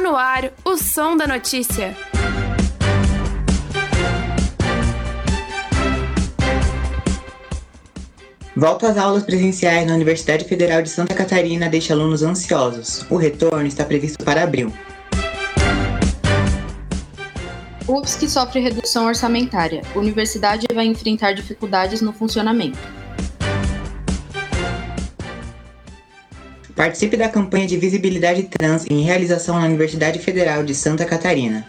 [0.00, 1.94] Está no ar o som da notícia.
[8.56, 13.04] Volta às aulas presenciais na Universidade Federal de Santa Catarina deixa alunos ansiosos.
[13.10, 14.72] O retorno está previsto para abril.
[17.86, 19.82] UFSC sofre redução orçamentária.
[19.94, 22.99] Universidade vai enfrentar dificuldades no funcionamento.
[26.80, 31.66] Participe da campanha de visibilidade trans em realização na Universidade Federal de Santa Catarina.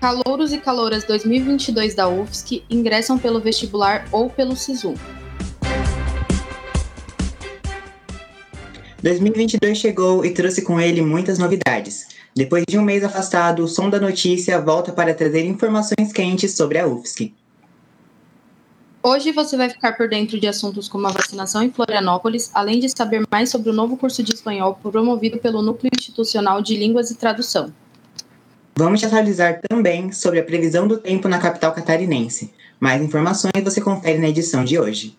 [0.00, 4.94] Calouros e calouras 2022 da UFSC ingressam pelo vestibular ou pelo SISU.
[9.02, 12.06] 2022 chegou e trouxe com ele muitas novidades.
[12.34, 16.78] Depois de um mês afastado, o Som da Notícia volta para trazer informações quentes sobre
[16.78, 17.34] a UFSC.
[19.02, 22.88] Hoje você vai ficar por dentro de assuntos como a vacinação em Florianópolis, além de
[22.90, 27.16] saber mais sobre o novo curso de espanhol promovido pelo Núcleo Institucional de Línguas e
[27.16, 27.72] Tradução.
[28.76, 32.52] Vamos te atualizar também sobre a previsão do tempo na capital catarinense.
[32.78, 35.16] Mais informações você confere na edição de hoje.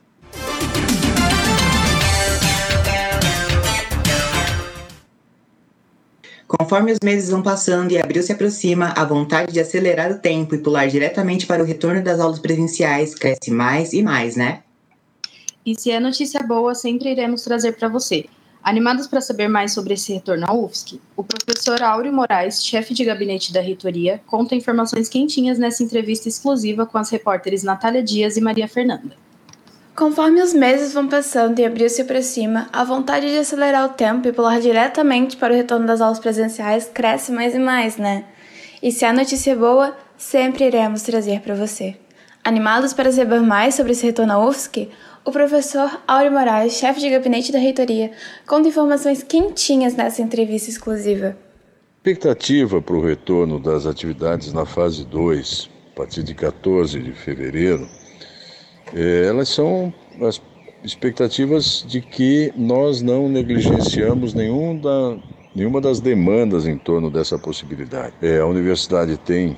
[6.58, 10.54] Conforme os meses vão passando e abril se aproxima, a vontade de acelerar o tempo
[10.54, 14.62] e pular diretamente para o retorno das aulas presenciais cresce mais e mais, né?
[15.66, 18.26] E se é notícia boa, sempre iremos trazer para você.
[18.62, 23.06] Animados para saber mais sobre esse retorno à UFSC, o professor Áureo Moraes, chefe de
[23.06, 28.42] gabinete da reitoria, conta informações quentinhas nessa entrevista exclusiva com as repórteres Natália Dias e
[28.42, 29.16] Maria Fernanda.
[30.02, 34.28] Conforme os meses vão passando e abril se aproxima, a vontade de acelerar o tempo
[34.28, 38.26] e pular diretamente para o retorno das aulas presenciais cresce mais e mais, né?
[38.82, 41.96] E se a notícia é boa, sempre iremos trazer para você.
[42.44, 44.90] Animados para saber mais sobre esse retorno à UFSC,
[45.24, 48.12] o professor Áureo Moraes, chefe de gabinete da reitoria,
[48.48, 51.38] conta informações quentinhas nessa entrevista exclusiva.
[51.98, 57.88] Expectativa para o retorno das atividades na fase 2, a partir de 14 de fevereiro,
[58.94, 60.42] é, elas são as
[60.84, 65.18] expectativas de que nós não negligenciamos nenhum da,
[65.56, 68.14] nenhuma das demandas em torno dessa possibilidade.
[68.22, 69.56] É, a universidade tem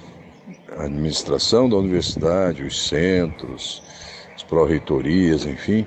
[0.78, 3.84] a administração da universidade, os centros,
[4.36, 5.86] as pró-reitorias, enfim.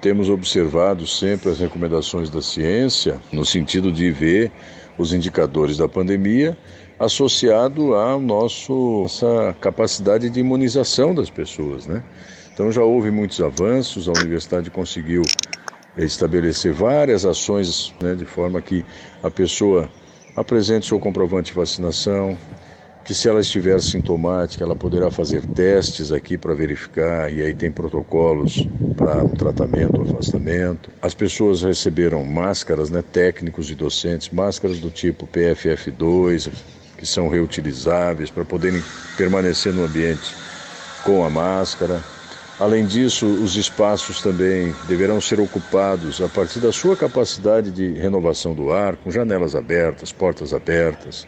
[0.00, 4.50] Temos observado sempre as recomendações da ciência no sentido de ver
[4.96, 6.56] os indicadores da pandemia
[6.98, 12.04] associado à nossa capacidade de imunização das pessoas, né?
[12.52, 15.32] Então já houve muitos avanços, a universidade conseguiu
[15.96, 18.86] estabelecer várias ações né, de forma que
[19.22, 19.92] a pessoa
[20.34, 22.38] apresente seu comprovante de vacinação,
[23.04, 27.72] que se ela estiver sintomática, ela poderá fazer testes aqui para verificar, e aí tem
[27.72, 30.92] protocolos para tratamento, afastamento.
[31.00, 36.52] As pessoas receberam máscaras, né, técnicos e docentes, máscaras do tipo PFF2,
[36.96, 38.84] que são reutilizáveis para poderem
[39.16, 40.38] permanecer no ambiente
[41.02, 42.04] com a máscara.
[42.60, 48.54] Além disso, os espaços também deverão ser ocupados a partir da sua capacidade de renovação
[48.54, 51.26] do ar, com janelas abertas, portas abertas,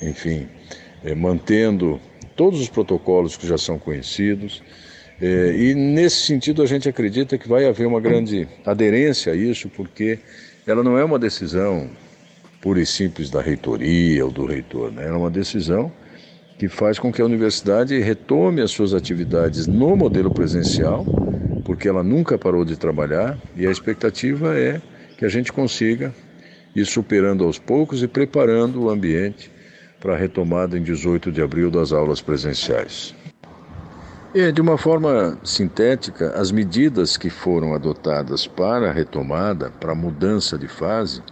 [0.00, 0.46] enfim,
[1.02, 2.00] é, mantendo
[2.36, 4.62] todos os protocolos que já são conhecidos.
[5.20, 9.68] É, e nesse sentido, a gente acredita que vai haver uma grande aderência a isso,
[9.68, 10.20] porque
[10.64, 11.90] ela não é uma decisão
[12.60, 15.08] pura e simples da reitoria ou do reitor, né?
[15.08, 15.90] é uma decisão
[16.58, 21.06] que faz com que a universidade retome as suas atividades no modelo presencial,
[21.64, 24.80] porque ela nunca parou de trabalhar e a expectativa é
[25.16, 26.12] que a gente consiga
[26.74, 29.50] ir superando aos poucos e preparando o ambiente
[30.00, 33.14] para a retomada em 18 de abril das aulas presenciais.
[34.34, 39.94] E, de uma forma sintética, as medidas que foram adotadas para a retomada, para a
[39.94, 41.22] mudança de fase,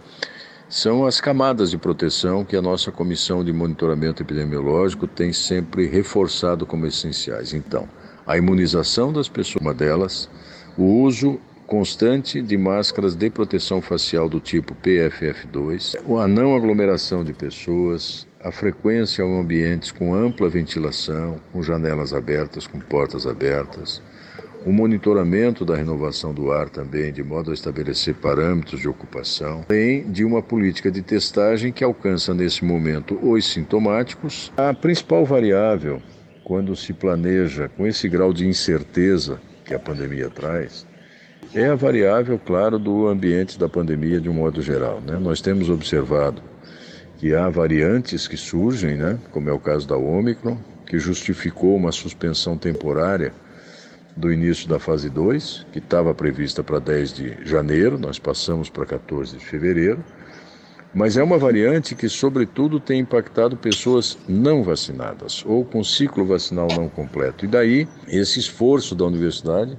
[0.69, 6.65] são as camadas de proteção que a nossa comissão de monitoramento epidemiológico tem sempre reforçado
[6.65, 7.53] como essenciais.
[7.53, 7.87] Então,
[8.25, 10.29] a imunização das pessoas, uma delas,
[10.77, 17.33] o uso constante de máscaras de proteção facial do tipo PFF2, a não aglomeração de
[17.33, 24.01] pessoas, a frequência a ambientes com ampla ventilação, com janelas abertas, com portas abertas,
[24.67, 30.11] o monitoramento da renovação do ar também, de modo a estabelecer parâmetros de ocupação, além
[30.11, 34.51] de uma política de testagem que alcança nesse momento os sintomáticos.
[34.57, 36.01] A principal variável,
[36.43, 40.85] quando se planeja com esse grau de incerteza que a pandemia traz,
[41.55, 44.99] é a variável, claro, do ambiente da pandemia de um modo geral.
[44.99, 45.17] Né?
[45.17, 46.41] Nós temos observado
[47.17, 49.17] que há variantes que surgem, né?
[49.31, 53.31] como é o caso da Omicron, que justificou uma suspensão temporária
[54.17, 58.85] do início da fase 2, que estava prevista para 10 de janeiro, nós passamos para
[58.85, 60.03] 14 de fevereiro.
[60.93, 66.67] mas é uma variante que, sobretudo, tem impactado pessoas não vacinadas ou com ciclo vacinal
[66.75, 67.45] não completo.
[67.45, 69.77] E daí esse esforço da universidade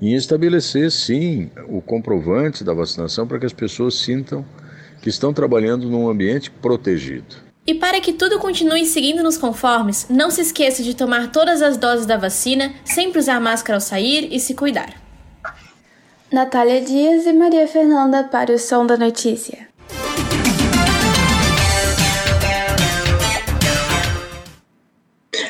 [0.00, 4.44] em estabelecer, sim, o comprovante da vacinação para que as pessoas sintam
[5.00, 7.47] que estão trabalhando num ambiente protegido.
[7.68, 11.76] E para que tudo continue seguindo nos conformes, não se esqueça de tomar todas as
[11.76, 14.94] doses da vacina, sempre usar máscara ao sair e se cuidar.
[16.32, 19.68] Natália Dias e Maria Fernanda para o Som da Notícia.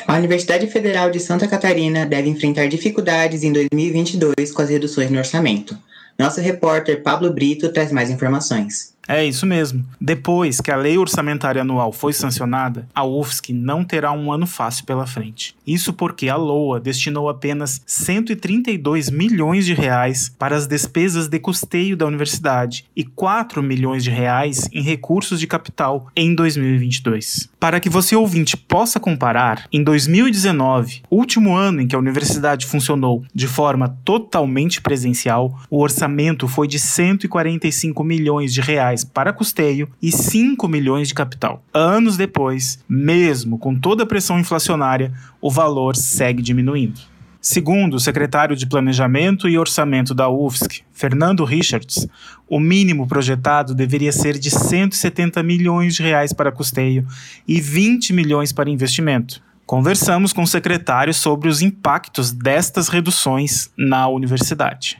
[0.05, 5.19] A Universidade Federal de Santa Catarina deve enfrentar dificuldades em 2022 com as reduções no
[5.19, 5.77] orçamento.
[6.17, 8.93] Nosso repórter Pablo Brito traz mais informações.
[9.11, 9.83] É isso mesmo.
[9.99, 14.85] Depois que a lei orçamentária anual foi sancionada, a UFSC não terá um ano fácil
[14.85, 15.55] pela frente.
[15.65, 21.97] Isso porque a LOA destinou apenas 132 milhões de reais para as despesas de custeio
[21.97, 27.49] da universidade e 4 milhões de reais em recursos de capital em 2022.
[27.59, 33.25] Para que você ouvinte possa comparar, em 2019, último ano em que a universidade funcionou
[33.33, 39.89] de forma totalmente presencial, o orçamento foi de 145 milhões de reais reais para custeio
[40.01, 41.63] e 5 milhões de capital.
[41.73, 45.11] Anos depois, mesmo com toda a pressão inflacionária,
[45.41, 46.99] o valor segue diminuindo.
[47.41, 52.05] Segundo o secretário de Planejamento e Orçamento da UFSC, Fernando Richards,
[52.49, 57.07] o mínimo projetado deveria ser de 170 milhões de reais para custeio
[57.47, 59.41] e 20 milhões para investimento.
[59.65, 64.97] Conversamos com o secretário sobre os impactos destas reduções na universidade.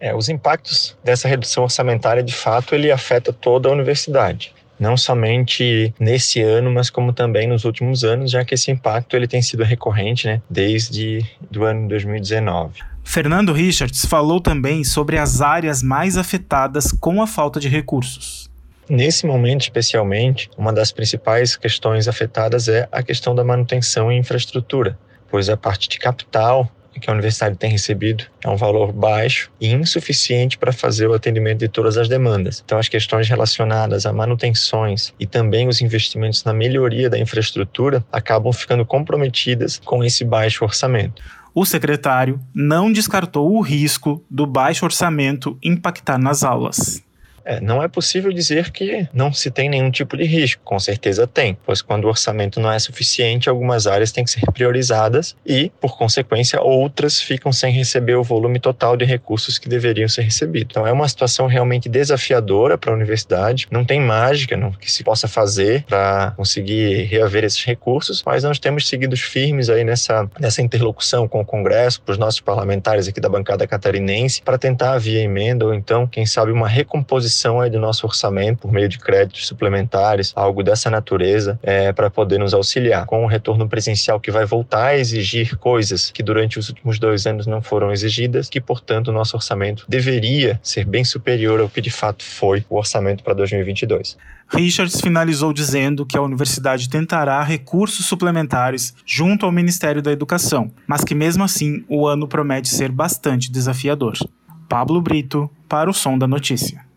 [0.00, 5.92] É, os impactos dessa redução orçamentária, de fato, ele afeta toda a universidade não somente
[5.98, 9.64] nesse ano, mas como também nos últimos anos, já que esse impacto ele tem sido
[9.64, 12.80] recorrente, né, desde do ano 2019.
[13.02, 18.48] Fernando Richards falou também sobre as áreas mais afetadas com a falta de recursos.
[18.88, 24.98] Nesse momento, especialmente, uma das principais questões afetadas é a questão da manutenção e infraestrutura,
[25.30, 29.72] pois a parte de capital que a universidade tem recebido é um valor baixo e
[29.72, 32.62] insuficiente para fazer o atendimento de todas as demandas.
[32.64, 38.52] Então, as questões relacionadas a manutenções e também os investimentos na melhoria da infraestrutura acabam
[38.52, 41.22] ficando comprometidas com esse baixo orçamento.
[41.54, 47.02] O secretário não descartou o risco do baixo orçamento impactar nas aulas.
[47.48, 51.26] É, não é possível dizer que não se tem nenhum tipo de risco, com certeza
[51.26, 55.72] tem, pois quando o orçamento não é suficiente, algumas áreas têm que ser priorizadas e,
[55.80, 60.68] por consequência, outras ficam sem receber o volume total de recursos que deveriam ser recebidos.
[60.70, 65.02] Então é uma situação realmente desafiadora para a universidade, não tem mágica não, que se
[65.02, 70.60] possa fazer para conseguir reaver esses recursos, mas nós temos seguido firmes aí nessa, nessa
[70.60, 75.22] interlocução com o Congresso, para os nossos parlamentares aqui da bancada catarinense, para tentar via
[75.22, 79.46] emenda ou então, quem sabe, uma recomposição aí do nosso orçamento por meio de créditos
[79.46, 83.06] suplementares, algo dessa natureza, é, para poder nos auxiliar.
[83.06, 87.26] Com o retorno presencial que vai voltar a exigir coisas que durante os últimos dois
[87.26, 91.80] anos não foram exigidas, que, portanto, o nosso orçamento deveria ser bem superior ao que
[91.80, 94.16] de fato foi o orçamento para 2022.
[94.50, 101.04] Richards finalizou dizendo que a universidade tentará recursos suplementares junto ao Ministério da Educação, mas
[101.04, 104.14] que mesmo assim o ano promete ser bastante desafiador.
[104.68, 106.87] Pablo Brito, para o Som da Notícia.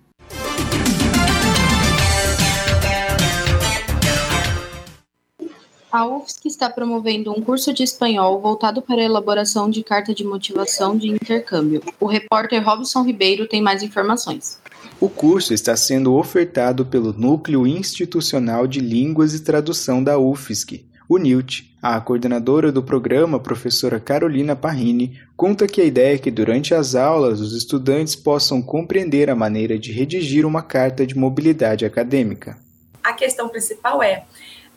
[5.91, 10.23] A UFSC está promovendo um curso de espanhol voltado para a elaboração de carta de
[10.23, 11.83] motivação de intercâmbio.
[11.99, 14.57] O repórter Robson Ribeiro tem mais informações.
[15.01, 21.17] O curso está sendo ofertado pelo Núcleo Institucional de Línguas e Tradução da UFSC, o
[21.17, 21.69] NILT.
[21.81, 26.95] A coordenadora do programa, professora Carolina Parrini, conta que a ideia é que durante as
[26.95, 32.57] aulas os estudantes possam compreender a maneira de redigir uma carta de mobilidade acadêmica.
[33.03, 34.23] A questão principal é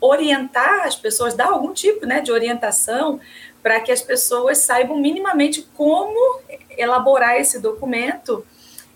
[0.00, 3.20] orientar as pessoas, dar algum tipo né, de orientação
[3.62, 6.40] para que as pessoas saibam minimamente como
[6.76, 8.44] elaborar esse documento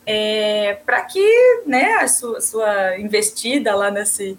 [0.04, 4.36] é, para que né, a sua, sua investida lá nesse,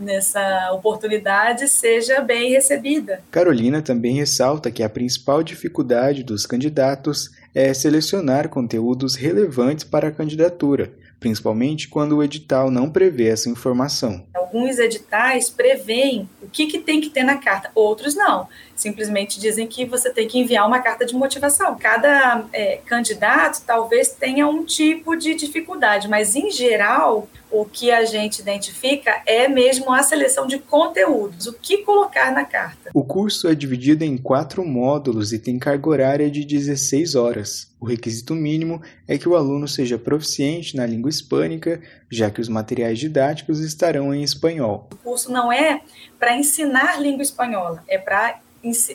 [0.00, 3.22] nessa oportunidade seja bem recebida.
[3.30, 10.12] Carolina também ressalta que a principal dificuldade dos candidatos é selecionar conteúdos relevantes para a
[10.12, 14.24] candidatura, principalmente quando o edital não prevê essa informação.
[14.32, 18.48] Alguns editais prevêem o que, que tem que ter na carta, outros não.
[18.74, 21.76] Simplesmente dizem que você tem que enviar uma carta de motivação.
[21.78, 28.04] Cada é, candidato talvez tenha um tipo de dificuldade, mas em geral o que a
[28.04, 32.90] gente identifica é mesmo a seleção de conteúdos, o que colocar na carta.
[32.94, 37.70] O curso é dividido em quatro módulos e tem carga horária de 16 horas.
[37.80, 41.80] O requisito mínimo é que o aluno seja proficiente na língua hispânica,
[42.10, 44.88] já que os materiais didáticos estarão em espanhol.
[44.92, 45.82] O curso não é
[46.18, 48.38] para ensinar língua espanhola, é para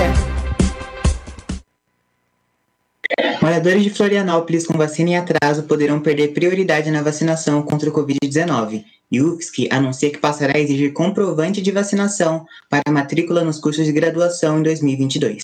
[3.43, 8.85] Moradores de Florianópolis com vacina em atraso poderão perder prioridade na vacinação contra o Covid-19.
[9.11, 13.87] E UFSC anuncia que passará a exigir comprovante de vacinação para a matrícula nos cursos
[13.87, 15.43] de graduação em 2022.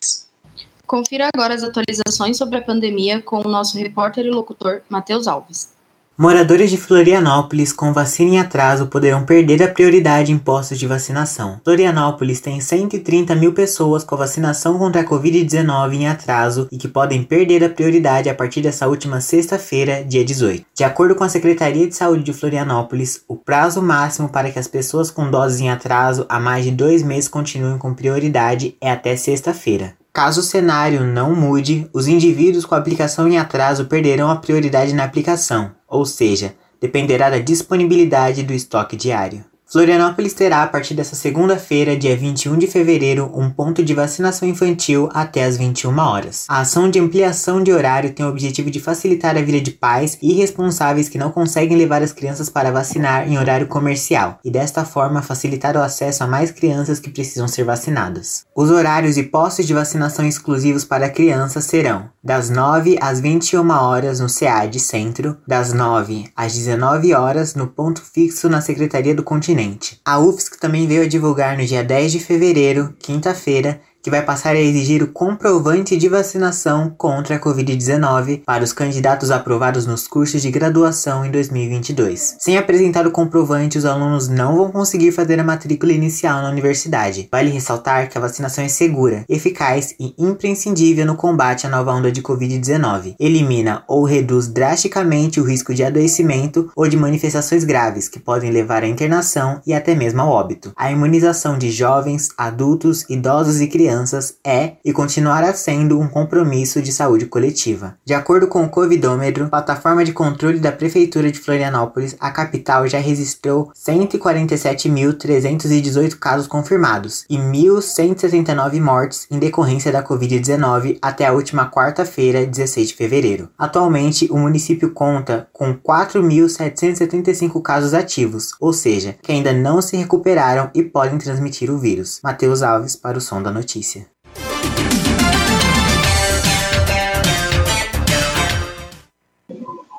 [0.86, 5.74] Confira agora as atualizações sobre a pandemia com o nosso repórter e locutor Matheus Alves.
[6.18, 11.60] Moradores de Florianópolis com vacina em atraso poderão perder a prioridade em postos de vacinação.
[11.62, 16.88] Florianópolis tem 130 mil pessoas com a vacinação contra a Covid-19 em atraso e que
[16.88, 20.64] podem perder a prioridade a partir dessa última sexta-feira, dia 18.
[20.74, 24.66] De acordo com a Secretaria de Saúde de Florianópolis, o prazo máximo para que as
[24.66, 29.16] pessoas com doses em atraso há mais de dois meses continuem com prioridade é até
[29.16, 29.94] sexta-feira.
[30.16, 35.04] Caso o cenário não mude, os indivíduos com aplicação em atraso perderão a prioridade na
[35.04, 39.44] aplicação, ou seja, dependerá da disponibilidade do estoque diário.
[39.68, 45.08] Florianópolis terá, a partir dessa segunda-feira, dia 21 de fevereiro, um ponto de vacinação infantil
[45.12, 46.46] até às 21 horas.
[46.48, 50.16] A ação de ampliação de horário tem o objetivo de facilitar a vida de pais
[50.22, 54.84] e responsáveis que não conseguem levar as crianças para vacinar em horário comercial e, desta
[54.84, 58.46] forma, facilitar o acesso a mais crianças que precisam ser vacinadas.
[58.54, 64.20] Os horários e postos de vacinação exclusivos para crianças serão das 9 às 21 horas
[64.20, 69.55] no CEAD Centro, das 9 às 19 horas no ponto fixo na Secretaria do Continente
[70.04, 74.54] A UFSC também veio a divulgar no dia 10 de fevereiro, quinta-feira, que vai passar
[74.54, 80.40] a exigir o comprovante de vacinação contra a Covid-19 para os candidatos aprovados nos cursos
[80.40, 82.36] de graduação em 2022.
[82.38, 87.28] Sem apresentar o comprovante, os alunos não vão conseguir fazer a matrícula inicial na universidade.
[87.32, 92.12] Vale ressaltar que a vacinação é segura, eficaz e imprescindível no combate à nova onda
[92.12, 93.16] de Covid-19.
[93.18, 98.84] Elimina ou reduz drasticamente o risco de adoecimento ou de manifestações graves que podem levar
[98.84, 100.72] à internação e até mesmo ao óbito.
[100.76, 106.82] A imunização de jovens, adultos, idosos e crianças crianças é e continuará sendo um compromisso
[106.82, 107.96] de saúde coletiva.
[108.04, 112.98] De acordo com o Covidômetro, plataforma de controle da Prefeitura de Florianópolis, a capital já
[112.98, 122.44] registrou 147.318 casos confirmados e 1.179 mortes em decorrência da Covid-19 até a última quarta-feira,
[122.44, 123.48] 16 de fevereiro.
[123.56, 130.70] Atualmente, o município conta com 4.775 casos ativos, ou seja, que ainda não se recuperaram
[130.74, 132.20] e podem transmitir o vírus.
[132.22, 134.10] Matheus Alves para o Som da Notícia notícia.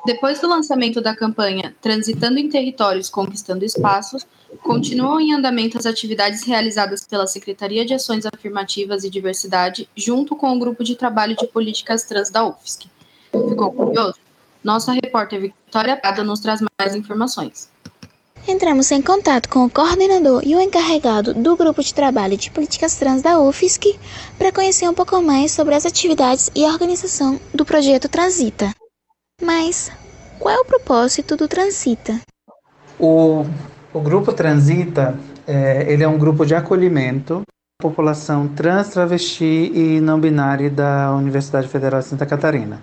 [0.04, 4.26] Depois do lançamento da campanha Transitando em Territórios, Conquistando Espaços,
[4.62, 10.54] continuam em andamento as atividades realizadas pela Secretaria de Ações Afirmativas e Diversidade, junto com
[10.54, 12.88] o Grupo de Trabalho de Políticas Trans da UFSC.
[13.30, 14.14] Ficou curioso?
[14.64, 17.70] Nossa repórter Victoria Prada nos traz mais informações.
[18.50, 22.96] Entramos em contato com o coordenador e o encarregado do Grupo de Trabalho de Políticas
[22.96, 23.98] Trans da UFSC
[24.38, 28.72] para conhecer um pouco mais sobre as atividades e a organização do projeto Transita.
[29.42, 29.92] Mas
[30.38, 32.18] qual é o propósito do Transita?
[32.98, 33.44] O,
[33.92, 35.14] o Grupo Transita
[35.46, 41.14] é, ele é um grupo de acolhimento da população trans, travesti e não binária da
[41.14, 42.76] Universidade Federal de Santa Catarina.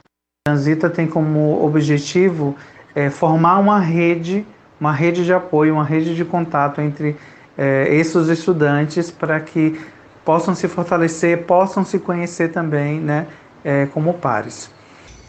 [0.00, 2.56] O Transita tem como objetivo
[2.92, 4.44] é, formar uma rede
[4.82, 7.16] uma rede de apoio, uma rede de contato entre
[7.56, 9.80] é, esses estudantes para que
[10.24, 13.28] possam se fortalecer, possam se conhecer também né,
[13.62, 14.68] é, como pares.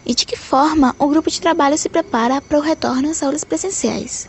[0.03, 3.43] E de que forma o grupo de trabalho se prepara para o retorno às aulas
[3.43, 4.25] presenciais?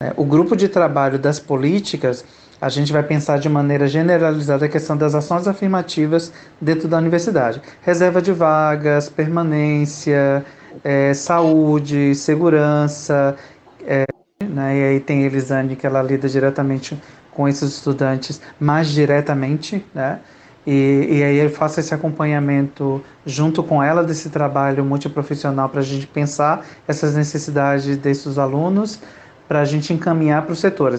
[0.00, 2.24] É, o grupo de trabalho das políticas,
[2.60, 7.60] a gente vai pensar de maneira generalizada a questão das ações afirmativas dentro da universidade.
[7.82, 10.46] Reserva de vagas, permanência,
[10.84, 13.36] é, saúde, segurança,
[13.84, 14.04] é,
[14.42, 17.00] né, e aí tem Elisane que ela lida diretamente
[17.30, 20.20] com esses estudantes, mais diretamente, né?
[20.66, 25.84] E, e aí eu faço esse acompanhamento junto com ela desse trabalho multiprofissional para a
[25.84, 28.98] gente pensar essas necessidades desses alunos,
[29.46, 30.98] para a gente encaminhar para os setores.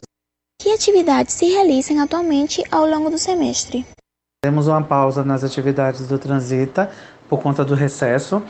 [0.62, 3.86] Que atividades se realizam atualmente ao longo do semestre?
[4.41, 6.89] Temos uma pausa nas atividades do Transita
[7.27, 8.41] por conta do recesso.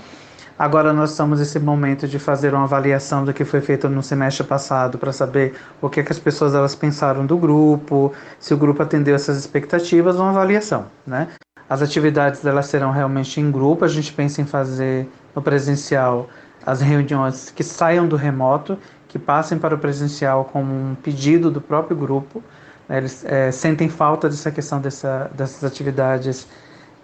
[0.59, 4.43] Agora nós estamos nesse momento de fazer uma avaliação do que foi feito no semestre
[4.43, 8.57] passado para saber o que, é que as pessoas elas pensaram do grupo, se o
[8.57, 11.27] grupo atendeu essas expectativas, uma avaliação, né?
[11.69, 16.27] As atividades elas serão realmente em grupo, a gente pensa em fazer no presencial
[16.65, 21.61] as reuniões que saiam do remoto, que passem para o presencial como um pedido do
[21.61, 22.41] próprio grupo.
[22.89, 22.97] Né?
[22.97, 26.47] Eles é, sentem falta dessa questão dessa, dessas atividades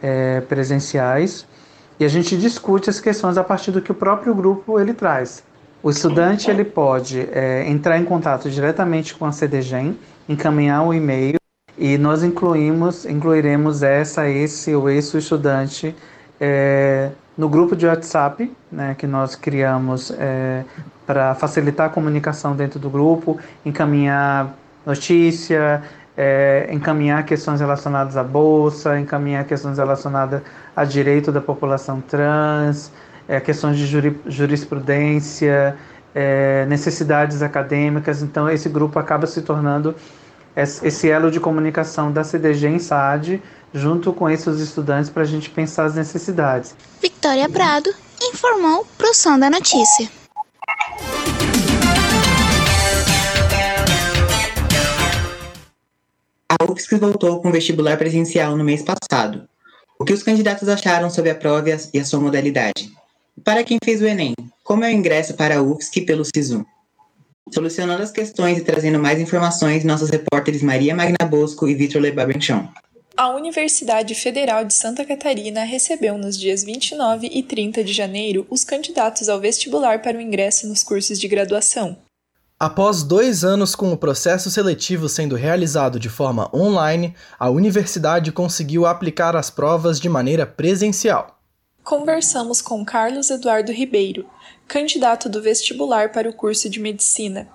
[0.01, 1.45] é, presenciais
[2.03, 5.41] e a gente discute as questões a partir do que o próprio grupo ele traz.
[5.81, 11.37] O estudante ele pode é, entrar em contato diretamente com a CDGEM, encaminhar um e-mail
[11.77, 15.95] e nós incluímos, incluiremos essa, esse ou esse estudante
[16.41, 20.65] é, no grupo de WhatsApp, né, que nós criamos é,
[21.07, 24.53] para facilitar a comunicação dentro do grupo, encaminhar
[24.85, 25.81] notícia,
[26.15, 30.41] é, encaminhar questões relacionadas à bolsa, encaminhar questões relacionadas
[30.75, 32.91] a direito da população trans,
[33.27, 35.75] é, questões de juri, jurisprudência,
[36.13, 38.21] é, necessidades acadêmicas.
[38.21, 39.95] Então, esse grupo acaba se tornando
[40.55, 43.41] esse elo de comunicação da CDG em SAD,
[43.73, 46.75] junto com esses estudantes, para a gente pensar as necessidades.
[47.01, 47.89] Victoria Prado
[48.21, 50.07] informou para o da Notícia.
[56.59, 59.47] A UFSC voltou com vestibular presencial no mês passado.
[59.99, 62.91] O que os candidatos acharam sobre a prova e a sua modalidade?
[63.43, 66.63] Para quem fez o Enem, como é o ingresso para a UFSC pelo SISU?
[67.51, 72.67] Solucionando as questões e trazendo mais informações, nossos repórteres Maria Magna Bosco e Vitor Lebabenchon.
[73.17, 78.63] A Universidade Federal de Santa Catarina recebeu nos dias 29 e 30 de janeiro os
[78.63, 81.97] candidatos ao vestibular para o ingresso nos cursos de graduação.
[82.63, 88.85] Após dois anos com o processo seletivo sendo realizado de forma online, a universidade conseguiu
[88.85, 91.39] aplicar as provas de maneira presencial.
[91.83, 94.25] Conversamos com Carlos Eduardo Ribeiro,
[94.65, 97.49] candidato do vestibular para o curso de medicina.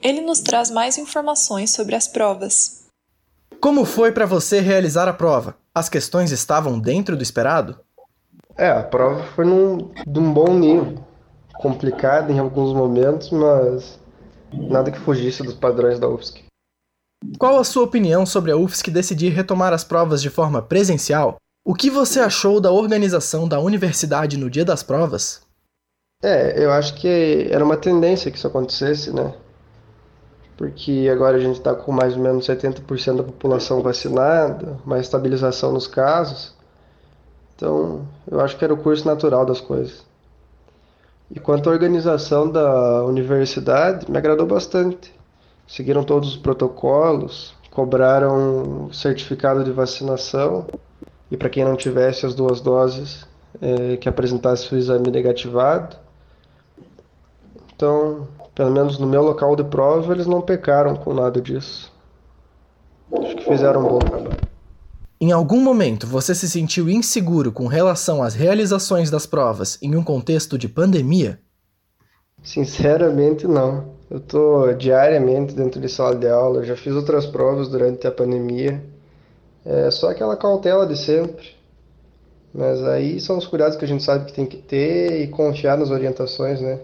[0.00, 2.84] Ele nos traz mais informações sobre as provas.
[3.60, 5.56] Como foi para você realizar a prova?
[5.74, 7.80] As questões estavam dentro do esperado?
[8.56, 11.04] É, a prova foi num, de um bom nível.
[11.54, 14.00] Complicada em alguns momentos, mas
[14.52, 16.42] Nada que fugisse dos padrões da UFSC.
[17.38, 21.36] Qual a sua opinião sobre a UFSC decidir retomar as provas de forma presencial?
[21.64, 25.40] O que você achou da organização da universidade no dia das provas?
[26.22, 29.34] É, eu acho que era uma tendência que isso acontecesse, né?
[30.56, 35.72] Porque agora a gente está com mais ou menos 70% da população vacinada, uma estabilização
[35.72, 36.54] nos casos.
[37.56, 40.04] Então, eu acho que era o curso natural das coisas.
[41.34, 45.14] E quanto à organização da universidade, me agradou bastante.
[45.66, 50.66] Seguiram todos os protocolos, cobraram certificado de vacinação
[51.30, 53.26] e para quem não tivesse as duas doses,
[53.62, 55.96] é, que apresentasse o exame negativado.
[57.74, 61.90] Então, pelo menos no meu local de prova, eles não pecaram com nada disso.
[63.10, 64.31] Acho que fizeram um bom trabalho.
[65.22, 70.02] Em algum momento você se sentiu inseguro com relação às realizações das provas em um
[70.02, 71.38] contexto de pandemia?
[72.42, 73.94] Sinceramente, não.
[74.10, 78.82] Eu estou diariamente dentro de sala de aula, já fiz outras provas durante a pandemia.
[79.64, 81.50] É só aquela cautela de sempre.
[82.52, 85.78] Mas aí são os cuidados que a gente sabe que tem que ter e confiar
[85.78, 86.80] nas orientações, né?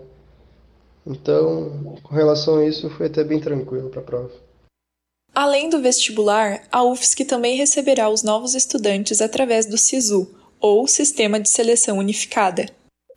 [1.05, 4.31] Então, com relação a isso, foi até bem tranquilo para a prova.
[5.35, 11.39] Além do vestibular, a UFSC também receberá os novos estudantes através do SISU, ou Sistema
[11.39, 12.67] de Seleção Unificada.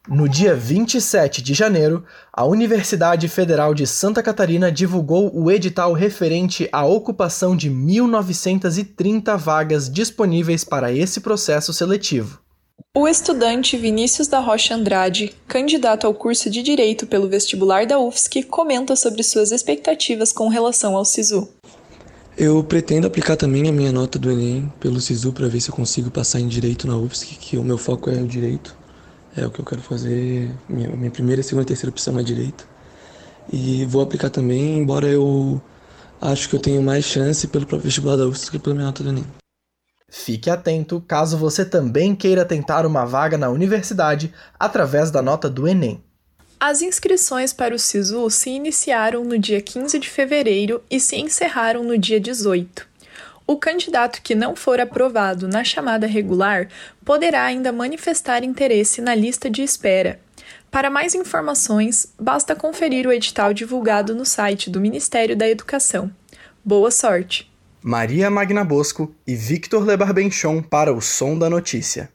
[0.08, 6.68] No dia 27 de janeiro, a Universidade Federal de Santa Catarina divulgou o edital referente
[6.72, 12.40] à ocupação de 1.930 vagas disponíveis para esse processo seletivo.
[12.98, 18.44] O estudante Vinícius da Rocha Andrade, candidato ao curso de Direito pelo vestibular da UFSC,
[18.44, 21.48] comenta sobre suas expectativas com relação ao SISU.
[22.44, 25.76] Eu pretendo aplicar também a minha nota do Enem pelo SISU para ver se eu
[25.76, 28.76] consigo passar em Direito na UFSC, que o meu foco é o Direito.
[29.38, 30.50] É o que eu quero fazer.
[30.68, 32.68] Minha, minha primeira, segunda e terceira opção é Direito.
[33.54, 35.62] E vou aplicar também, embora eu
[36.20, 39.10] acho que eu tenho mais chance pelo vestibular da UFSC que pela minha nota do
[39.10, 39.26] Enem.
[40.10, 45.68] Fique atento caso você também queira tentar uma vaga na universidade através da nota do
[45.68, 46.04] Enem.
[46.64, 51.84] As inscrições para o SISU se iniciaram no dia 15 de fevereiro e se encerraram
[51.84, 52.88] no dia 18.
[53.48, 56.68] O candidato que não for aprovado na chamada regular
[57.04, 60.20] poderá ainda manifestar interesse na lista de espera.
[60.70, 66.12] Para mais informações, basta conferir o edital divulgado no site do Ministério da Educação.
[66.64, 67.52] Boa sorte!
[67.82, 72.12] Maria Magna Bosco e Victor Lebarbenchon para o Som da Notícia.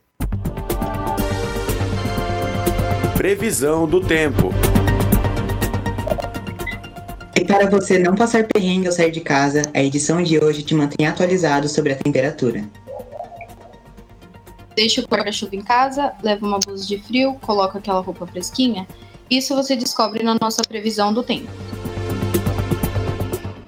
[3.17, 4.51] Previsão do tempo.
[7.35, 10.75] E para você não passar perrengue ao sair de casa, a edição de hoje te
[10.75, 12.63] mantém atualizado sobre a temperatura.
[14.77, 18.87] Deixa o guarda-chuva em casa, leva uma blusa de frio, coloca aquela roupa fresquinha.
[19.31, 21.51] Isso você descobre na nossa previsão do tempo.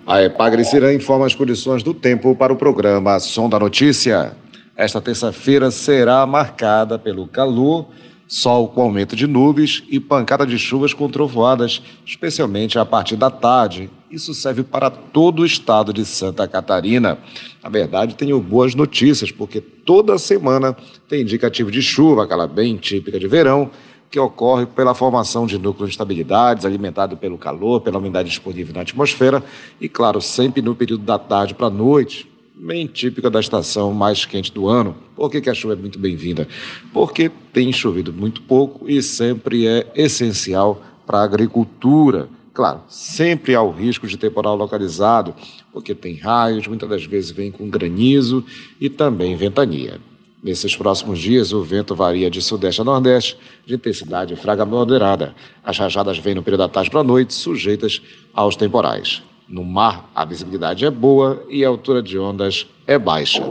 [0.07, 4.37] A Epagrecirã informa as condições do tempo para o programa Som da Notícia.
[4.77, 7.89] Esta terça-feira será marcada pelo calor,
[8.29, 13.31] sol com aumento de nuvens e pancada de chuvas com trovoadas, especialmente a partir da
[13.31, 13.91] tarde.
[14.11, 17.19] Isso serve para todo o estado de Santa Catarina.
[17.63, 20.77] Na verdade, tenho boas notícias, porque toda semana
[21.09, 23.71] tem indicativo de chuva, aquela bem típica de verão,
[24.11, 28.83] que ocorre pela formação de núcleos de estabilidades, alimentado pelo calor, pela umidade disponível na
[28.83, 29.43] atmosfera
[29.81, 32.31] e, claro, sempre no período da tarde para a noite,
[32.61, 34.97] bem típica da estação mais quente do ano.
[35.15, 36.49] Por que, que a chuva é muito bem-vinda?
[36.93, 42.29] Porque tem chovido muito pouco e sempre é essencial para a agricultura.
[42.53, 45.35] Claro, sempre há o risco de temporal localizado,
[45.73, 48.45] porque tem raios, muitas das vezes vem com granizo
[48.81, 50.01] e também ventania.
[50.43, 55.35] Nesses próximos dias, o vento varia de sudeste a nordeste, de intensidade fraca moderada.
[55.65, 58.03] As rajadas vêm no período da tarde para a noite, sujeitas
[58.35, 59.23] aos temporais.
[59.49, 63.43] No mar, a visibilidade é boa e a altura de ondas é baixa.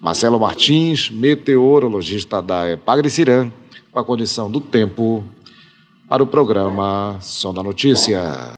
[0.00, 3.52] Marcelo Martins, meteorologista da Epagricirã,
[3.92, 5.22] com a condição do tempo
[6.08, 8.54] para o programa Som da Notícia.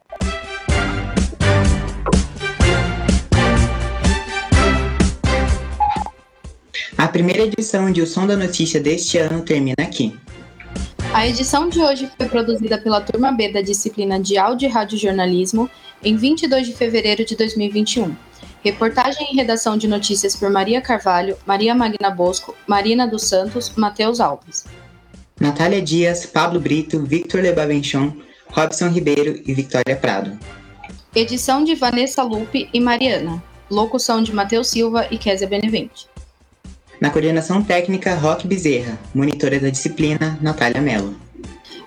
[6.96, 10.16] A primeira edição de O Som da Notícia deste ano termina aqui.
[11.12, 14.96] A edição de hoje foi produzida pela turma B da disciplina de Áudio e Rádio
[14.96, 15.68] Jornalismo
[16.02, 18.14] em 22 de fevereiro de 2021.
[18.62, 24.20] Reportagem e redação de notícias por Maria Carvalho, Maria Magna Bosco, Marina dos Santos, Matheus
[24.20, 24.64] Alves.
[25.40, 28.12] Natália Dias, Pablo Brito, Victor Lebavenchon,
[28.50, 30.36] Robson Ribeiro e Victoria Prado.
[31.14, 33.42] Edição de Vanessa Lupe e Mariana.
[33.70, 36.08] Locução de Matheus Silva e Késia Benevente.
[37.00, 38.98] Na coordenação técnica, Roque Bezerra.
[39.14, 41.14] Monitora da disciplina, Natália Mello.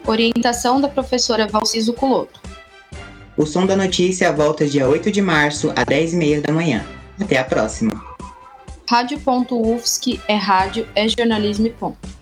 [0.07, 2.39] Orientação da professora Valciso Culoto.
[3.37, 6.85] O Som da Notícia volta dia 8 de março, às 10h30 da manhã.
[7.19, 8.03] Até a próxima.
[8.89, 12.20] Rádio.UFSC é rádio, é jornalismo e ponto.